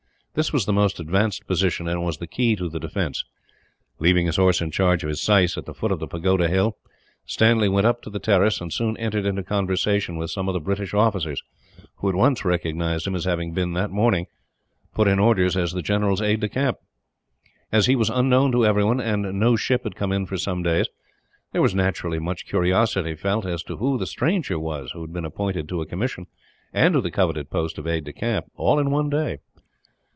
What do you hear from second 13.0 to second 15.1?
him as having been, that morning, put